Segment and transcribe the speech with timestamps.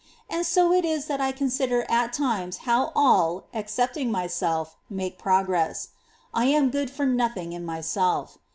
[0.31, 5.89] And so it is that I consider at times how all, except myself, make progress;
[6.33, 8.39] I am good for nothing in myself.